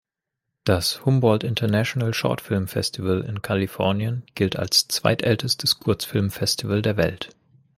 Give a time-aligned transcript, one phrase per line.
[0.63, 7.29] Das Humboldt International Short Film Festival in Kalifornien gilt als zweitältestes Kurzfilmfestival der Welt.